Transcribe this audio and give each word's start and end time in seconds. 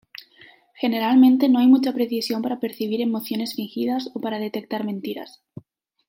Generalmente 0.73 1.47
no 1.47 1.59
hay 1.59 1.67
mucha 1.67 1.93
precisión 1.93 2.41
para 2.41 2.59
percibir 2.59 3.01
emociones 3.01 3.53
fingidas 3.53 4.09
o 4.15 4.19
para 4.19 4.39
detectar 4.39 4.83
mentiras. 4.83 5.43